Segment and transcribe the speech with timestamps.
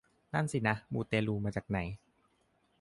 [0.33, 0.59] นั่นนะสิ
[0.93, 1.79] มูเตลูมาจากไหน